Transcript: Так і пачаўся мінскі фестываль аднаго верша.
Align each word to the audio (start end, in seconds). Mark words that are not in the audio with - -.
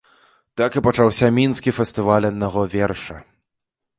Так 0.59 0.77
і 0.79 0.81
пачаўся 0.87 1.29
мінскі 1.35 1.75
фестываль 1.79 2.27
аднаго 2.31 2.61
верша. 2.75 3.17